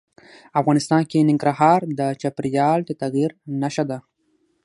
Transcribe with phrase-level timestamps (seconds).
[0.59, 3.29] افغانستان کې ننګرهار د چاپېریال د تغیر
[3.61, 3.97] نښه ده.